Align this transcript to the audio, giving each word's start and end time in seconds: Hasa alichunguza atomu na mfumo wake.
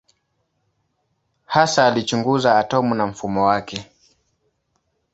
Hasa 1.45 1.87
alichunguza 1.87 2.57
atomu 2.59 2.95
na 2.95 3.07
mfumo 3.07 3.45
wake. 3.45 3.91